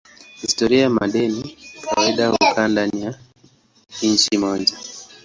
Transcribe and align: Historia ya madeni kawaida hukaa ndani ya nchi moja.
Historia 0.37 0.81
ya 0.81 0.89
madeni 0.89 1.57
kawaida 1.81 2.29
hukaa 2.29 2.67
ndani 2.67 3.01
ya 3.01 3.19
nchi 4.03 4.37
moja. 4.37 4.77